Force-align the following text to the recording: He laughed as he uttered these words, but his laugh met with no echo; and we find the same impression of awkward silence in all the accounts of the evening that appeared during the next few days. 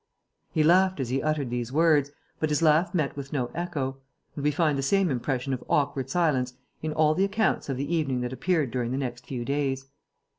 He 0.51 0.63
laughed 0.63 0.99
as 0.99 1.09
he 1.09 1.21
uttered 1.21 1.51
these 1.51 1.71
words, 1.71 2.09
but 2.39 2.49
his 2.49 2.63
laugh 2.63 2.91
met 2.95 3.15
with 3.15 3.31
no 3.31 3.51
echo; 3.53 3.97
and 4.35 4.43
we 4.43 4.49
find 4.49 4.75
the 4.75 4.81
same 4.81 5.11
impression 5.11 5.53
of 5.53 5.63
awkward 5.69 6.09
silence 6.09 6.53
in 6.81 6.91
all 6.91 7.13
the 7.13 7.23
accounts 7.23 7.69
of 7.69 7.77
the 7.77 7.93
evening 7.93 8.21
that 8.21 8.33
appeared 8.33 8.71
during 8.71 8.89
the 8.93 8.97
next 8.97 9.27
few 9.27 9.45
days. 9.45 9.85